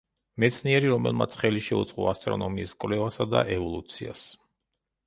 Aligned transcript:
მეცნიერი, 0.43 0.87
რომელმაც 0.93 1.37
ხელი 1.41 1.61
შეუწყო 1.67 2.09
ასტრონომიის 2.13 2.75
კვლევასა 2.85 3.31
და 3.37 3.47
ევოლუციას. 3.59 4.27